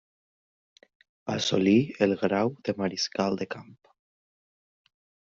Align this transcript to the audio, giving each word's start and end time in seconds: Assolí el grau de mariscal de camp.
Assolí 1.33 1.73
el 2.05 2.15
grau 2.21 2.49
de 2.69 2.75
mariscal 2.79 3.39
de 3.43 3.49
camp. 3.57 3.71